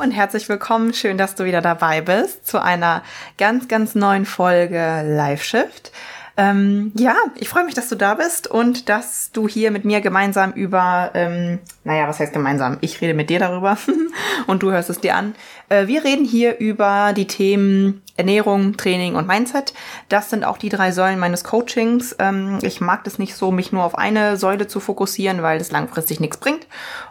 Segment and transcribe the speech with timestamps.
[0.00, 0.94] Und herzlich willkommen.
[0.94, 3.02] Schön, dass du wieder dabei bist zu einer
[3.36, 5.90] ganz, ganz neuen Folge Live Shift.
[6.36, 10.00] Ähm, ja, ich freue mich, dass du da bist und dass du hier mit mir
[10.00, 12.78] gemeinsam über, ähm, naja, was heißt gemeinsam?
[12.80, 13.76] Ich rede mit dir darüber
[14.46, 15.34] und du hörst es dir an.
[15.68, 19.74] Äh, wir reden hier über die Themen Ernährung, Training und Mindset.
[20.08, 22.16] Das sind auch die drei Säulen meines Coachings.
[22.18, 25.70] Ähm, ich mag das nicht so, mich nur auf eine Säule zu fokussieren, weil das
[25.70, 26.66] langfristig nichts bringt.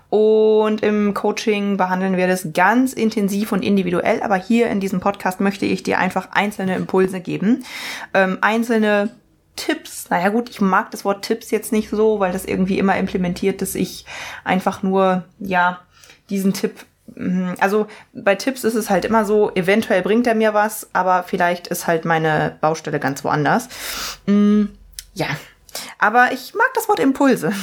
[0.10, 4.22] Und im Coaching behandeln wir das ganz intensiv und individuell.
[4.22, 7.64] Aber hier in diesem Podcast möchte ich dir einfach einzelne Impulse geben.
[8.14, 9.16] Ähm, einzelne
[9.56, 10.10] Tipps.
[10.10, 13.62] Naja gut, ich mag das Wort Tipps jetzt nicht so, weil das irgendwie immer implementiert,
[13.62, 14.06] dass ich
[14.44, 15.82] einfach nur, ja,
[16.30, 16.86] diesen Tipp
[17.60, 21.68] also bei Tipps ist es halt immer so, eventuell bringt er mir was, aber vielleicht
[21.68, 23.70] ist halt meine Baustelle ganz woanders.
[24.26, 24.66] Mm,
[25.14, 25.28] ja,
[26.00, 27.52] aber ich mag das Wort Impulse.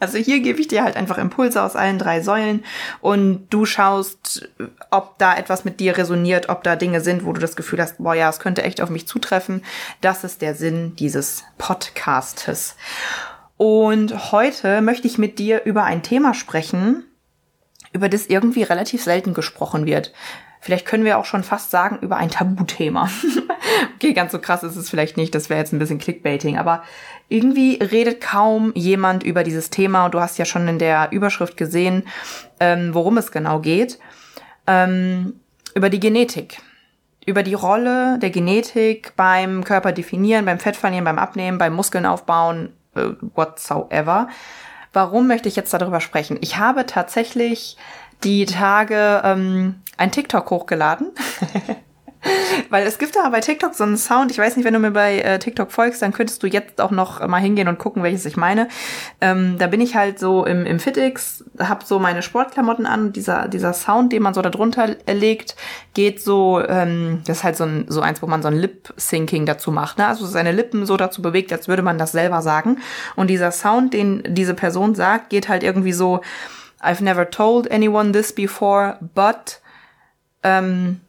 [0.00, 2.64] Also hier gebe ich dir halt einfach Impulse aus allen drei Säulen
[3.02, 4.48] und du schaust,
[4.90, 7.98] ob da etwas mit dir resoniert, ob da Dinge sind, wo du das Gefühl hast,
[7.98, 9.62] boah ja, es könnte echt auf mich zutreffen.
[10.00, 12.76] Das ist der Sinn dieses Podcastes.
[13.58, 17.04] Und heute möchte ich mit dir über ein Thema sprechen,
[17.92, 20.12] über das irgendwie relativ selten gesprochen wird.
[20.60, 23.08] Vielleicht können wir auch schon fast sagen, über ein Tabuthema.
[23.94, 26.82] okay, ganz so krass ist es vielleicht nicht, das wäre jetzt ein bisschen Clickbaiting, aber
[27.30, 31.56] irgendwie redet kaum jemand über dieses Thema und du hast ja schon in der Überschrift
[31.56, 32.04] gesehen,
[32.58, 33.98] ähm, worum es genau geht.
[34.66, 35.40] Ähm,
[35.74, 36.60] über die Genetik.
[37.24, 42.72] Über die Rolle der Genetik beim Körper definieren, beim Fettverlieren, beim Abnehmen, beim Muskeln aufbauen,
[42.94, 44.28] äh, whatsoever.
[44.92, 46.38] Warum möchte ich jetzt darüber sprechen?
[46.40, 47.76] Ich habe tatsächlich
[48.24, 51.12] die Tage ähm, ein TikTok hochgeladen.
[52.68, 54.90] Weil es gibt da bei TikTok so einen Sound, ich weiß nicht, wenn du mir
[54.90, 58.26] bei äh, TikTok folgst, dann könntest du jetzt auch noch mal hingehen und gucken, welches
[58.26, 58.68] ich meine.
[59.20, 63.48] Ähm, da bin ich halt so im, im FitX, hab so meine Sportklamotten an, dieser,
[63.48, 65.56] dieser Sound, den man so da drunter legt,
[65.94, 69.46] geht so, ähm, das ist halt so, ein, so eins, wo man so ein Lip-Syncing
[69.46, 70.06] dazu macht, ne?
[70.06, 72.78] also seine Lippen so dazu bewegt, als würde man das selber sagen.
[73.16, 76.20] Und dieser Sound, den diese Person sagt, geht halt irgendwie so,
[76.82, 79.60] I've never told anyone this before, but
[80.42, 81.00] ähm,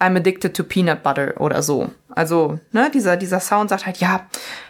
[0.00, 1.90] I'm addicted to peanut butter oder so.
[2.08, 4.26] Also, ne, dieser, dieser Sound sagt halt, ja,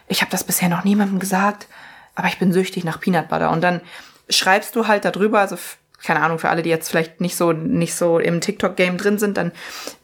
[0.08, 1.68] ich habe das bisher noch niemandem gesagt,
[2.14, 3.50] aber ich bin süchtig nach Peanut Butter.
[3.50, 3.80] Und dann
[4.28, 5.56] schreibst du halt darüber, also
[6.02, 9.36] keine Ahnung, für alle, die jetzt vielleicht nicht so, nicht so im TikTok-Game drin sind,
[9.36, 9.52] dann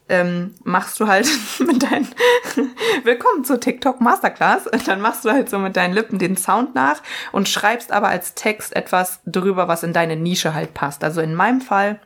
[0.08, 2.08] ähm, machst du halt mit deinen
[3.04, 4.64] Willkommen zur TikTok Masterclass.
[4.86, 8.34] Dann machst du halt so mit deinen Lippen den Sound nach und schreibst aber als
[8.34, 11.02] Text etwas drüber, was in deine Nische halt passt.
[11.02, 12.00] Also in meinem Fall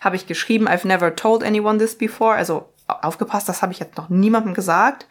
[0.00, 2.34] habe ich geschrieben, I've never told anyone this before.
[2.34, 5.06] Also aufgepasst, das habe ich jetzt noch niemandem gesagt.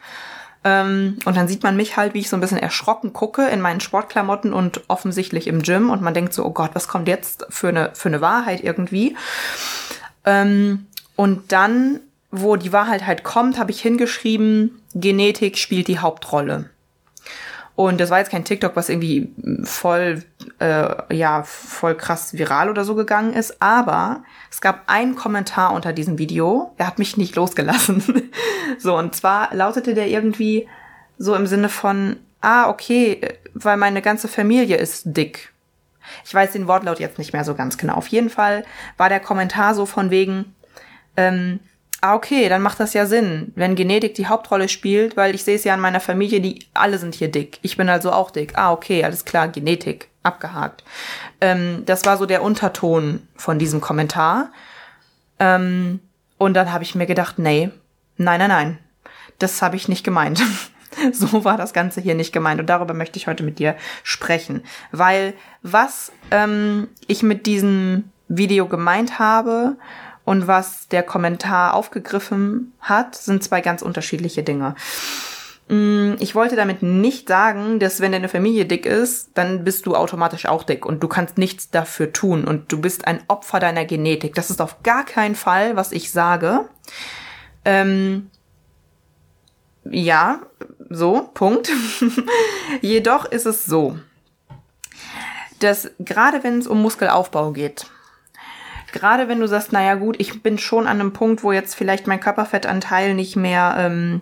[0.64, 3.60] Ähm, und dann sieht man mich halt, wie ich so ein bisschen erschrocken gucke in
[3.60, 7.46] meinen Sportklamotten und offensichtlich im Gym und man denkt so, oh Gott, was kommt jetzt
[7.48, 9.16] für eine, für eine Wahrheit irgendwie?
[10.24, 12.00] Ähm, und dann,
[12.30, 16.70] wo die Wahrheit halt kommt, habe ich hingeschrieben, Genetik spielt die Hauptrolle.
[17.78, 20.24] Und das war jetzt kein TikTok, was irgendwie voll,
[20.58, 23.62] äh, ja, voll krass viral oder so gegangen ist.
[23.62, 26.72] Aber es gab einen Kommentar unter diesem Video.
[26.76, 28.32] Er hat mich nicht losgelassen.
[28.80, 30.66] so, und zwar lautete der irgendwie
[31.18, 33.20] so im Sinne von, ah, okay,
[33.54, 35.52] weil meine ganze Familie ist dick.
[36.24, 37.94] Ich weiß den Wortlaut jetzt nicht mehr so ganz genau.
[37.94, 38.64] Auf jeden Fall
[38.96, 40.52] war der Kommentar so von wegen,
[41.16, 41.60] ähm,
[42.00, 45.56] Ah, okay, dann macht das ja Sinn, wenn Genetik die Hauptrolle spielt, weil ich sehe
[45.56, 47.58] es ja an meiner Familie, die alle sind hier dick.
[47.62, 48.52] Ich bin also auch dick.
[48.56, 50.84] Ah, okay, alles klar, Genetik, abgehakt.
[51.40, 54.52] Ähm, das war so der Unterton von diesem Kommentar.
[55.40, 55.98] Ähm,
[56.36, 57.70] und dann habe ich mir gedacht, nee,
[58.16, 58.78] nein, nein, nein,
[59.40, 60.40] das habe ich nicht gemeint.
[61.12, 62.60] so war das Ganze hier nicht gemeint.
[62.60, 63.74] Und darüber möchte ich heute mit dir
[64.04, 64.62] sprechen.
[64.92, 69.76] Weil was ähm, ich mit diesem Video gemeint habe,
[70.28, 74.74] und was der Kommentar aufgegriffen hat, sind zwei ganz unterschiedliche Dinge.
[75.68, 79.96] Mm, ich wollte damit nicht sagen, dass wenn deine Familie dick ist, dann bist du
[79.96, 83.86] automatisch auch dick und du kannst nichts dafür tun und du bist ein Opfer deiner
[83.86, 84.34] Genetik.
[84.34, 86.68] Das ist auf gar keinen Fall, was ich sage.
[87.64, 88.28] Ähm,
[89.84, 90.40] ja,
[90.90, 91.70] so, Punkt.
[92.82, 93.98] Jedoch ist es so,
[95.60, 97.86] dass gerade wenn es um Muskelaufbau geht,
[98.92, 102.06] gerade wenn du sagst, naja gut, ich bin schon an einem Punkt, wo jetzt vielleicht
[102.06, 104.20] mein Körperfettanteil nicht mehr ähm,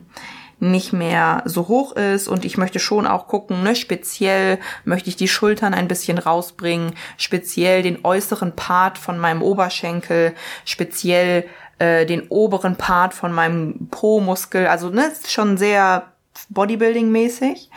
[0.58, 5.16] nicht mehr so hoch ist und ich möchte schon auch gucken, ne, speziell möchte ich
[5.16, 10.34] die Schultern ein bisschen rausbringen, speziell den äußeren Part von meinem Oberschenkel,
[10.64, 11.44] speziell
[11.78, 16.12] äh, den oberen Part von meinem Po-Muskel, also ne, ist schon sehr
[16.52, 17.68] Bodybuilding-mäßig.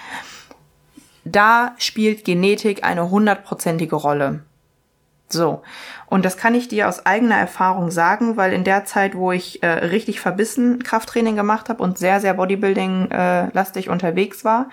[1.25, 4.44] Da spielt Genetik eine hundertprozentige Rolle.
[5.31, 5.61] So.
[6.07, 9.61] Und das kann ich dir aus eigener Erfahrung sagen, weil in der Zeit, wo ich
[9.61, 14.69] äh, richtig verbissen Krafttraining gemacht habe und sehr, sehr Bodybuilding-lastig äh, unterwegs war,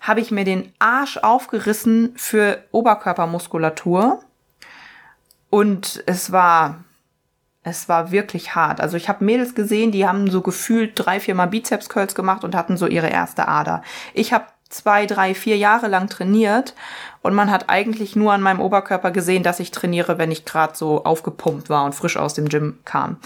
[0.00, 4.20] habe ich mir den Arsch aufgerissen für Oberkörpermuskulatur.
[5.50, 6.84] Und es war,
[7.62, 8.80] es war wirklich hart.
[8.80, 12.54] Also ich habe Mädels gesehen, die haben so gefühlt drei, vier Mal Bizeps-Curls gemacht und
[12.54, 13.82] hatten so ihre erste Ader.
[14.12, 14.44] Ich habe
[14.74, 16.74] zwei, drei, vier Jahre lang trainiert
[17.22, 20.76] und man hat eigentlich nur an meinem Oberkörper gesehen, dass ich trainiere, wenn ich gerade
[20.76, 23.18] so aufgepumpt war und frisch aus dem Gym kam.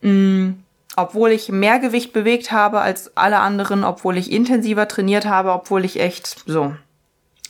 [0.00, 0.62] Mhm.
[0.96, 5.84] Obwohl ich mehr Gewicht bewegt habe als alle anderen, obwohl ich intensiver trainiert habe, obwohl
[5.84, 6.74] ich echt so.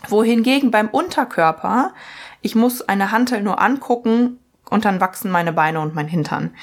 [0.09, 1.93] Wohingegen beim Unterkörper,
[2.41, 4.39] ich muss eine Hantel nur angucken
[4.71, 6.55] und dann wachsen meine Beine und mein Hintern.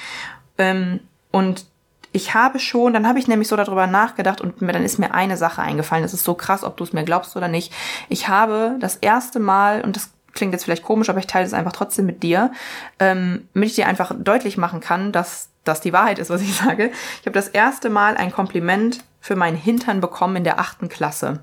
[0.57, 1.01] Ähm,
[1.31, 1.65] und
[2.11, 5.13] ich habe schon, dann habe ich nämlich so darüber nachgedacht und mir, dann ist mir
[5.13, 6.03] eine Sache eingefallen.
[6.03, 7.71] Das ist so krass, ob du es mir glaubst oder nicht.
[8.09, 11.53] Ich habe das erste Mal, und das klingt jetzt vielleicht komisch, aber ich teile es
[11.53, 12.51] einfach trotzdem mit dir,
[12.99, 16.55] ähm, damit ich dir einfach deutlich machen kann, dass das die Wahrheit ist, was ich
[16.55, 16.91] sage.
[17.19, 21.41] Ich habe das erste Mal ein Kompliment für meinen Hintern bekommen in der achten Klasse.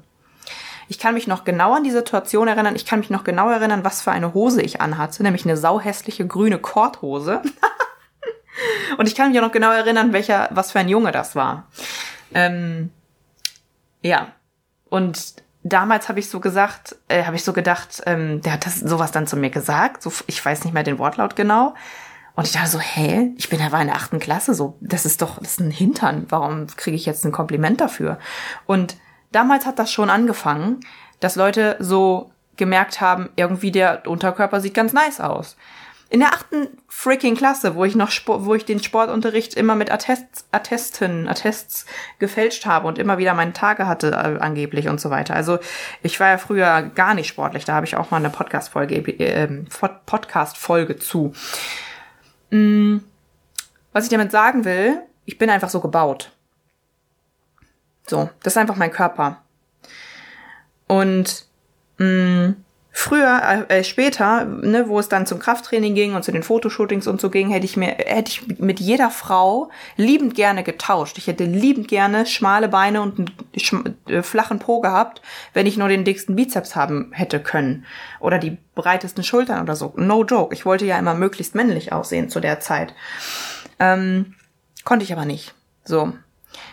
[0.89, 2.77] Ich kann mich noch genau an die Situation erinnern.
[2.77, 6.27] Ich kann mich noch genau erinnern, was für eine Hose ich anhatte, nämlich eine sauhässliche
[6.27, 7.43] grüne Korthose.
[8.99, 11.69] Und ich kann mich auch noch genau erinnern, welcher, was für ein Junge das war.
[12.35, 12.91] Ähm,
[14.03, 14.29] ja.
[14.89, 18.81] Und damals habe ich so gesagt, äh, habe ich so gedacht, ähm, der hat das
[18.81, 20.03] sowas dann zu mir gesagt.
[20.03, 21.75] So, ich weiß nicht mehr den Wortlaut genau.
[22.35, 25.07] Und ich dachte so, hä, ich bin ja war in der achten Klasse, so, das
[25.07, 26.27] ist doch, das ist ein Hintern.
[26.29, 28.19] Warum kriege ich jetzt ein Kompliment dafür?
[28.67, 28.97] Und
[29.33, 30.81] damals hat das schon angefangen,
[31.21, 35.57] dass Leute so gemerkt haben, irgendwie der Unterkörper sieht ganz nice aus.
[36.09, 39.91] In der achten freaking Klasse, wo ich noch Sport, wo ich den Sportunterricht immer mit
[39.91, 41.85] Attests, Attesten, Attests
[42.21, 45.35] gefälscht habe und immer wieder meine Tage hatte äh, angeblich und so weiter.
[45.35, 45.59] Also
[46.03, 49.49] ich war ja früher gar nicht sportlich, da habe ich auch mal eine Podcast-Folge äh,
[50.07, 51.33] Podcast-Folge zu.
[52.51, 52.99] Mm,
[53.93, 56.31] was ich damit sagen will, ich bin einfach so gebaut.
[58.07, 59.43] So, das ist einfach mein Körper.
[60.87, 61.47] Und
[61.99, 62.66] mh, mm,
[62.99, 67.21] Früher, äh, später, ne, wo es dann zum Krafttraining ging und zu den Fotoshootings und
[67.21, 71.19] so ging, hätte ich mir, hätte ich mit jeder Frau liebend gerne getauscht.
[71.19, 75.21] Ich hätte liebend gerne schmale Beine und einen äh, flachen Po gehabt,
[75.53, 77.85] wenn ich nur den dicksten Bizeps haben hätte können.
[78.19, 79.93] Oder die breitesten Schultern oder so.
[79.97, 80.55] No joke.
[80.55, 82.95] Ich wollte ja immer möglichst männlich aussehen zu der Zeit.
[83.79, 84.37] Ähm,
[84.85, 85.53] konnte ich aber nicht.
[85.85, 86.15] So.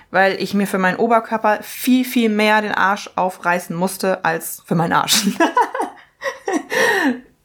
[0.09, 4.75] Weil ich mir für meinen Oberkörper viel, viel mehr den Arsch aufreißen musste als für
[4.75, 5.27] meinen Arsch.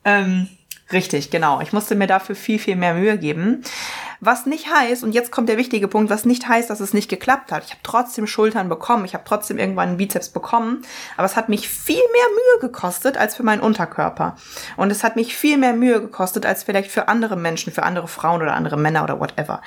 [0.04, 0.48] ähm,
[0.92, 1.60] richtig, genau.
[1.60, 3.62] Ich musste mir dafür viel, viel mehr Mühe geben.
[4.20, 7.08] Was nicht heißt, und jetzt kommt der wichtige Punkt, was nicht heißt, dass es nicht
[7.08, 7.64] geklappt hat.
[7.64, 10.82] Ich habe trotzdem Schultern bekommen, ich habe trotzdem irgendwann einen Bizeps bekommen,
[11.16, 14.36] aber es hat mich viel mehr Mühe gekostet als für meinen Unterkörper.
[14.76, 18.08] Und es hat mich viel mehr Mühe gekostet als vielleicht für andere Menschen, für andere
[18.08, 19.62] Frauen oder andere Männer oder whatever.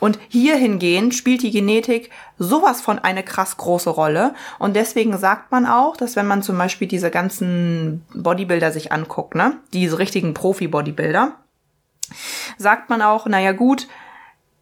[0.00, 4.34] Und hier hingehend spielt die Genetik sowas von eine krass große Rolle.
[4.58, 9.36] Und deswegen sagt man auch, dass wenn man zum Beispiel diese ganzen Bodybuilder sich anguckt,
[9.36, 11.36] ne, diese richtigen Profi-Bodybuilder,
[12.58, 13.88] sagt man auch, naja gut,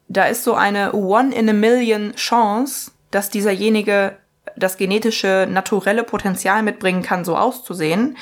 [0.08, 4.16] da ist so eine One in a Million Chance, dass dieserjenige
[4.56, 8.16] das genetische, naturelle Potenzial mitbringen kann, so auszusehen.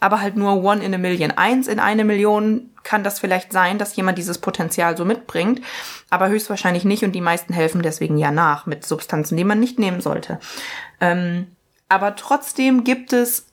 [0.00, 1.30] Aber halt nur One in a Million.
[1.32, 5.60] Eins in eine Million kann das vielleicht sein, dass jemand dieses Potenzial so mitbringt,
[6.10, 9.78] aber höchstwahrscheinlich nicht und die meisten helfen deswegen ja nach mit Substanzen, die man nicht
[9.78, 10.40] nehmen sollte.
[11.00, 11.48] Ähm,
[11.88, 13.46] aber trotzdem gibt es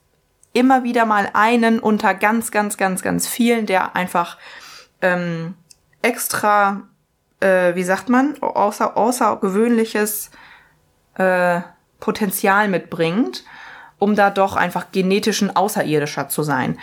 [0.53, 4.37] immer wieder mal einen unter ganz, ganz, ganz, ganz vielen, der einfach
[5.01, 5.55] ähm,
[6.01, 6.81] extra,
[7.39, 10.31] äh, wie sagt man, außer, außergewöhnliches
[11.15, 11.61] äh,
[11.99, 13.43] Potenzial mitbringt,
[13.97, 16.79] um da doch einfach genetischen Außerirdischer zu sein.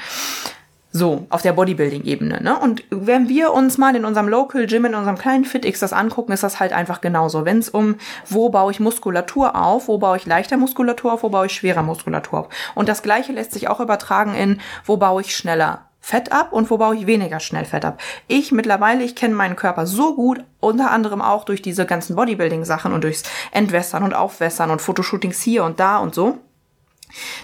[0.93, 2.43] So, auf der Bodybuilding-Ebene.
[2.43, 2.59] Ne?
[2.59, 6.33] Und wenn wir uns mal in unserem Local Gym, in unserem kleinen FitX das angucken,
[6.33, 7.45] ist das halt einfach genauso.
[7.45, 7.97] Wenn es um,
[8.27, 11.83] wo baue ich Muskulatur auf, wo baue ich leichter Muskulatur auf, wo baue ich schwerer
[11.83, 12.49] Muskulatur auf.
[12.75, 16.71] Und das Gleiche lässt sich auch übertragen in, wo baue ich schneller Fett ab und
[16.71, 18.01] wo baue ich weniger schnell Fett ab.
[18.29, 22.93] Ich mittlerweile, ich kenne meinen Körper so gut, unter anderem auch durch diese ganzen Bodybuilding-Sachen
[22.93, 26.39] und durchs Entwässern und Aufwässern und Fotoshootings hier und da und so,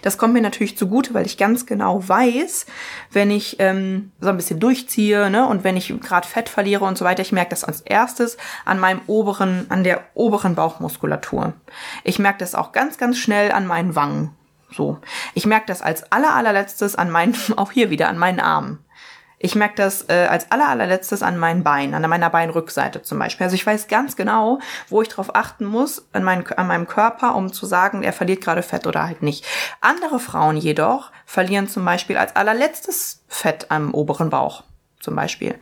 [0.02, 2.66] Das kommt mir natürlich zugute, weil ich ganz genau weiß,
[3.11, 6.97] wenn ich ähm, so ein bisschen durchziehe ne, und wenn ich gerade Fett verliere und
[6.97, 11.54] so weiter, ich merke das als erstes an meinem oberen, an der oberen Bauchmuskulatur.
[12.04, 14.37] Ich merke das auch ganz, ganz schnell an meinen Wangen.
[14.72, 14.98] So.
[15.34, 18.84] Ich merke das als aller, allerletztes an meinen, auch hier wieder, an meinen Armen.
[19.44, 23.42] Ich merke das äh, als aller, allerletztes an meinen Beinen, an meiner Beinrückseite zum Beispiel.
[23.42, 27.34] Also ich weiß ganz genau, wo ich darauf achten muss an, mein, an meinem Körper,
[27.34, 29.44] um zu sagen, er verliert gerade Fett oder halt nicht.
[29.80, 34.62] Andere Frauen jedoch verlieren zum Beispiel als allerletztes Fett am oberen Bauch
[35.00, 35.56] zum Beispiel.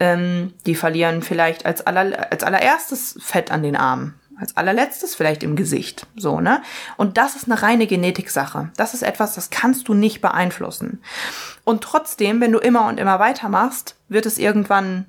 [0.00, 5.42] Ähm, die verlieren vielleicht als, aller, als allererstes Fett an den Armen als allerletztes vielleicht
[5.42, 6.06] im Gesicht.
[6.16, 6.62] So, ne?
[6.96, 8.70] Und das ist eine reine Genetiksache.
[8.76, 11.00] Das ist etwas, das kannst du nicht beeinflussen.
[11.64, 15.06] Und trotzdem, wenn du immer und immer weitermachst, wird es irgendwann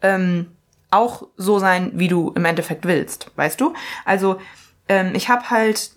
[0.00, 0.46] ähm,
[0.90, 3.30] auch so sein, wie du im Endeffekt willst.
[3.36, 3.74] Weißt du?
[4.04, 4.38] Also,
[4.88, 5.90] ähm, ich habe halt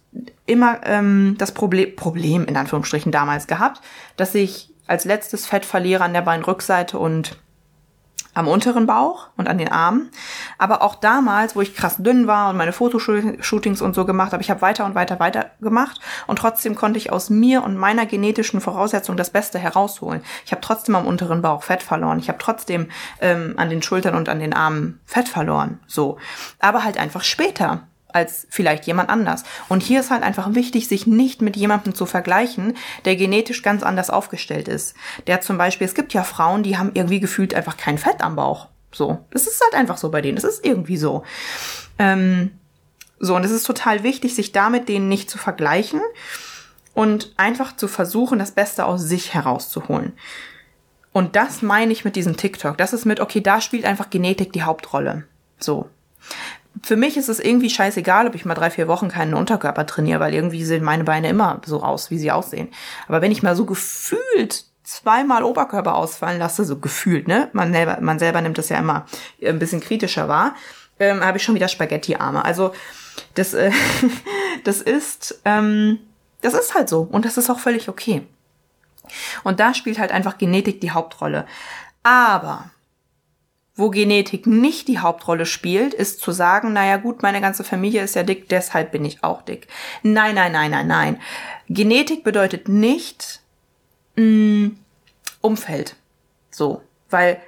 [0.45, 3.81] immer ähm, das Problem, Problem in Anführungsstrichen damals gehabt,
[4.17, 7.37] dass ich als letztes Fett verliere an der Beinrückseite und
[8.35, 10.11] am unteren Bauch und an den Armen.
[10.57, 14.43] Aber auch damals, wo ich krass dünn war und meine Fotoshootings und so gemacht habe,
[14.43, 18.05] ich habe weiter und weiter weiter gemacht und trotzdem konnte ich aus mir und meiner
[18.05, 20.21] genetischen Voraussetzung das Beste herausholen.
[20.45, 22.19] Ich habe trotzdem am unteren Bauch Fett verloren.
[22.19, 22.89] Ich habe trotzdem
[23.21, 25.79] ähm, an den Schultern und an den Armen Fett verloren.
[25.87, 26.17] So,
[26.59, 29.43] aber halt einfach später als vielleicht jemand anders.
[29.67, 33.83] Und hier ist halt einfach wichtig, sich nicht mit jemandem zu vergleichen, der genetisch ganz
[33.83, 34.95] anders aufgestellt ist.
[35.27, 38.37] Der zum Beispiel, es gibt ja Frauen, die haben irgendwie gefühlt einfach kein Fett am
[38.37, 38.69] Bauch.
[38.93, 39.19] So.
[39.31, 40.37] Das ist halt einfach so bei denen.
[40.37, 41.23] Das ist irgendwie so.
[41.99, 42.51] Ähm,
[43.19, 45.99] so, und es ist total wichtig, sich damit denen nicht zu vergleichen
[46.93, 50.13] und einfach zu versuchen, das Beste aus sich herauszuholen.
[51.11, 52.77] Und das meine ich mit diesem TikTok.
[52.77, 55.25] Das ist mit, okay, da spielt einfach Genetik die Hauptrolle.
[55.59, 55.89] So
[56.83, 60.19] für mich ist es irgendwie scheißegal, ob ich mal drei, vier Wochen keinen Unterkörper trainiere,
[60.19, 62.69] weil irgendwie sehen meine Beine immer so aus, wie sie aussehen.
[63.07, 67.49] Aber wenn ich mal so gefühlt zweimal Oberkörper ausfallen lasse, so gefühlt, ne?
[67.53, 69.05] Man selber, man selber nimmt das ja immer
[69.43, 70.55] ein bisschen kritischer wahr,
[70.99, 72.45] ähm, habe ich schon wieder Spaghetti-Arme.
[72.45, 72.73] Also
[73.33, 73.71] das, äh,
[74.63, 75.99] das ist, ähm,
[76.41, 78.27] das ist halt so und das ist auch völlig okay.
[79.43, 81.45] Und da spielt halt einfach Genetik die Hauptrolle.
[82.03, 82.69] Aber
[83.75, 88.15] wo Genetik nicht die Hauptrolle spielt, ist zu sagen, naja gut, meine ganze Familie ist
[88.15, 89.67] ja dick, deshalb bin ich auch dick.
[90.01, 91.21] Nein, nein, nein, nein, nein.
[91.67, 93.41] Genetik bedeutet nicht
[94.15, 94.77] mh, mm,
[95.41, 95.97] Umfeld.
[96.49, 96.81] So.
[97.09, 97.39] Weil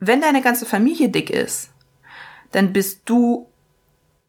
[0.00, 1.70] wenn deine ganze Familie dick ist,
[2.52, 3.48] dann bist du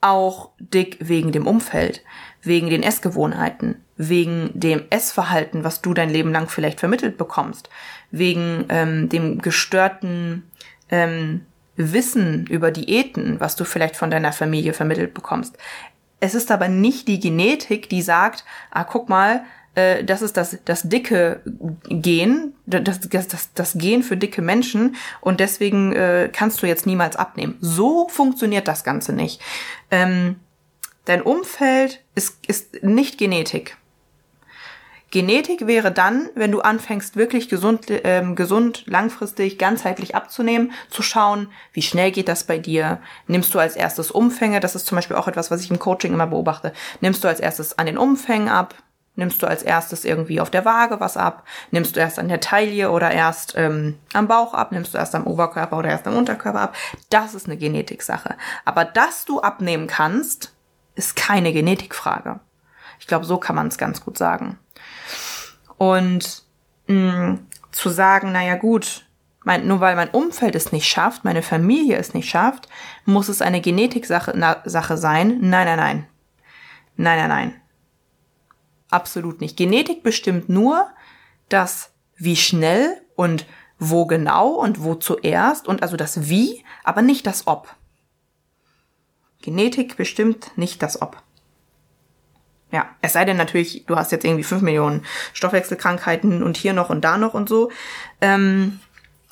[0.01, 2.03] auch dick wegen dem Umfeld,
[2.41, 7.69] wegen den Essgewohnheiten, wegen dem Essverhalten, was du dein Leben lang vielleicht vermittelt bekommst,
[8.11, 10.43] wegen ähm, dem gestörten
[10.89, 15.57] ähm, Wissen über Diäten, was du vielleicht von deiner Familie vermittelt bekommst.
[16.19, 19.43] Es ist aber nicht die Genetik, die sagt, ah, guck mal,
[19.75, 21.41] äh, das ist das, das dicke
[21.87, 26.87] Gen, das, das, das, das Gen für dicke Menschen und deswegen äh, kannst du jetzt
[26.87, 27.57] niemals abnehmen.
[27.61, 29.39] So funktioniert das Ganze nicht.
[29.91, 30.37] Ähm,
[31.05, 33.77] dein Umfeld ist, ist nicht Genetik.
[35.09, 41.49] Genetik wäre dann, wenn du anfängst, wirklich gesund, ähm, gesund, langfristig, ganzheitlich abzunehmen, zu schauen,
[41.71, 42.99] wie schnell geht das bei dir?
[43.25, 44.59] Nimmst du als erstes Umfänge?
[44.59, 46.73] Das ist zum Beispiel auch etwas, was ich im Coaching immer beobachte.
[46.99, 48.75] Nimmst du als erstes an den Umfängen ab?
[49.15, 51.43] Nimmst du als erstes irgendwie auf der Waage was ab?
[51.71, 54.71] Nimmst du erst an der Taille oder erst ähm, am Bauch ab?
[54.71, 56.75] Nimmst du erst am Oberkörper oder erst am Unterkörper ab?
[57.09, 58.35] Das ist eine Genetiksache.
[58.63, 60.53] Aber dass du abnehmen kannst,
[60.95, 62.39] ist keine Genetikfrage.
[62.99, 64.59] Ich glaube, so kann man es ganz gut sagen.
[65.77, 66.43] Und
[66.87, 69.05] mh, mm, zu sagen, naja gut,
[69.43, 72.67] mein, nur weil mein Umfeld es nicht schafft, meine Familie es nicht schafft,
[73.05, 75.37] muss es eine Genetiksache na, Sache sein.
[75.39, 76.07] Nein, nein, nein.
[76.97, 77.61] Nein, nein, nein.
[78.89, 79.55] Absolut nicht.
[79.55, 80.89] Genetik bestimmt nur
[81.49, 83.45] das wie schnell und
[83.79, 87.75] wo genau und wo zuerst und also das wie, aber nicht das ob.
[89.41, 91.21] Genetik bestimmt nicht das ob.
[92.71, 96.89] Ja, es sei denn natürlich, du hast jetzt irgendwie fünf Millionen Stoffwechselkrankheiten und hier noch
[96.89, 97.71] und da noch und so.
[98.19, 98.79] Ähm,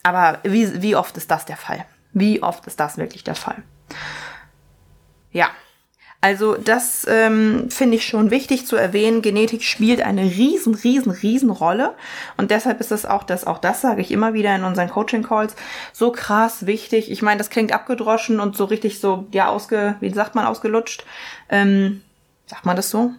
[0.03, 1.85] aber wie, wie oft ist das der Fall?
[2.13, 3.61] Wie oft ist das wirklich der Fall?
[5.31, 5.49] Ja,
[6.25, 9.21] also das ähm, finde ich schon wichtig zu erwähnen.
[9.21, 11.93] Genetik spielt eine riesen, riesen, riesen Rolle.
[12.35, 15.55] Und deshalb ist es auch das, auch das sage ich immer wieder in unseren Coaching-Calls,
[15.93, 17.11] so krass wichtig.
[17.11, 21.05] Ich meine, das klingt abgedroschen und so richtig so, ja, ausge, wie sagt man, ausgelutscht.
[21.49, 22.01] Ähm,
[22.45, 23.11] sagt man das so,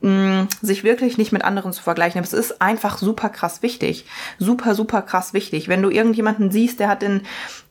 [0.00, 2.18] mh, sich wirklich nicht mit anderen zu vergleichen.
[2.18, 4.06] Aber es ist einfach super krass wichtig.
[4.38, 5.68] Super, super krass wichtig.
[5.68, 7.22] Wenn du irgendjemanden siehst, der hat in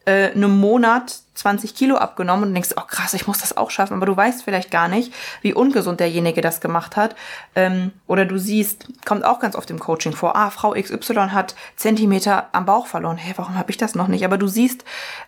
[0.07, 3.93] äh, einem Monat 20 Kilo abgenommen und denkst, oh krass, ich muss das auch schaffen,
[3.93, 7.15] aber du weißt vielleicht gar nicht, wie ungesund derjenige das gemacht hat.
[7.55, 11.55] Ähm, oder du siehst, kommt auch ganz oft im Coaching vor, ah, Frau XY hat
[11.75, 13.17] Zentimeter am Bauch verloren.
[13.17, 14.25] Hey, warum habe ich das noch nicht?
[14.25, 14.85] Aber du siehst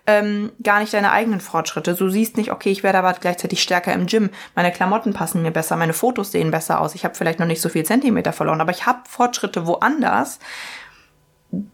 [0.07, 1.93] ähm, gar nicht deine eigenen Fortschritte.
[1.93, 4.29] Du siehst nicht, okay, ich werde aber gleichzeitig stärker im Gym.
[4.55, 6.88] Meine Klamotten passen mir besser, meine Fotos sehen besser aus.
[6.95, 10.39] Ich habe vielleicht noch nicht so viel Zentimeter verloren, aber ich habe Fortschritte woanders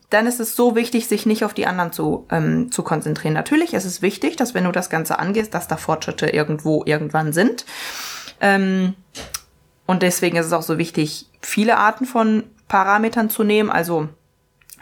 [0.10, 3.34] dann ist es so wichtig, sich nicht auf die anderen zu, ähm, zu konzentrieren.
[3.34, 7.34] Natürlich ist es wichtig, dass wenn du das Ganze angehst, dass da Fortschritte irgendwo irgendwann
[7.34, 7.65] sind.
[8.39, 8.95] Ähm,
[9.86, 13.69] und deswegen ist es auch so wichtig, viele Arten von Parametern zu nehmen.
[13.69, 14.07] Also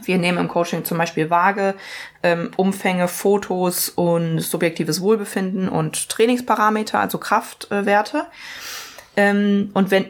[0.03, 1.73] wir nehmen im Coaching zum Beispiel Waage,
[2.21, 8.27] ähm, Umfänge, Fotos und subjektives Wohlbefinden und Trainingsparameter, also Kraftwerte.
[9.15, 10.05] Ähm, und wenn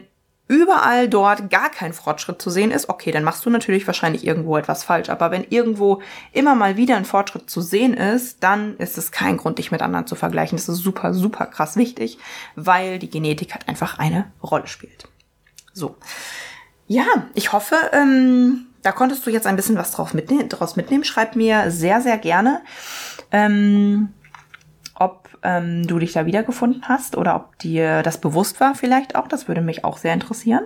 [0.46, 4.56] überall dort gar kein Fortschritt zu sehen ist, okay, dann machst du natürlich wahrscheinlich irgendwo
[4.56, 5.08] etwas falsch.
[5.08, 9.38] Aber wenn irgendwo immer mal wieder ein Fortschritt zu sehen ist, dann ist es kein
[9.38, 10.56] Grund, dich mit anderen zu vergleichen.
[10.56, 12.18] Das ist super, super krass wichtig,
[12.56, 15.08] weil die Genetik halt einfach eine Rolle spielt.
[15.72, 15.96] So.
[16.86, 21.04] Ja, ich hoffe, ähm, da konntest du jetzt ein bisschen was drauf mitne draus mitnehmen.
[21.04, 22.60] Schreib mir sehr, sehr gerne.
[23.32, 24.10] Ähm,
[24.94, 29.28] ob ähm, du dich da wiedergefunden hast oder ob dir das bewusst war vielleicht auch.
[29.28, 30.64] Das würde mich auch sehr interessieren.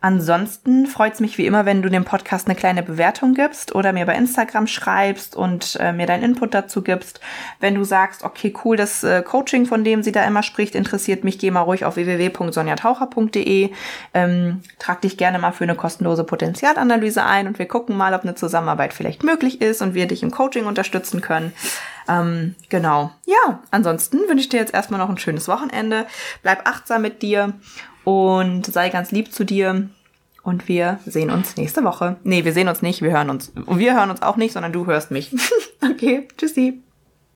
[0.00, 3.92] Ansonsten freut es mich wie immer, wenn du dem Podcast eine kleine Bewertung gibst oder
[3.92, 7.20] mir bei Instagram schreibst und äh, mir deinen Input dazu gibst.
[7.58, 11.24] Wenn du sagst, okay, cool, das äh, Coaching, von dem sie da immer spricht, interessiert
[11.24, 13.70] mich, geh mal ruhig auf www.sonjataucher.de.
[14.14, 18.22] Ähm, trag dich gerne mal für eine kostenlose Potenzialanalyse ein und wir gucken mal, ob
[18.22, 21.52] eine Zusammenarbeit vielleicht möglich ist und wir dich im Coaching unterstützen können.
[22.08, 23.12] Ähm, genau.
[23.26, 26.06] Ja, ansonsten wünsche ich dir jetzt erstmal noch ein schönes Wochenende.
[26.42, 27.52] Bleib achtsam mit dir
[28.04, 29.88] und sei ganz lieb zu dir.
[30.42, 32.16] Und wir sehen uns nächste Woche.
[32.24, 33.52] Nee, wir sehen uns nicht, wir hören uns.
[33.66, 35.34] Und wir hören uns auch nicht, sondern du hörst mich.
[35.82, 36.80] okay, tschüssi.